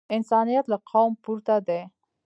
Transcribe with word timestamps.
انسانیت 0.15 0.65
له 0.71 0.77
قوم 0.91 1.11
پورته 1.23 1.55
دی. 1.67 1.81